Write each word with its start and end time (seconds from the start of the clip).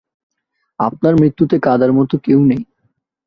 আপনার 0.79 1.13
মৃত্যুতে 1.15 1.55
কাঁদার 1.59 1.91
মতো 1.93 2.15
কেউ 2.17 2.39
নেই। 2.45 2.61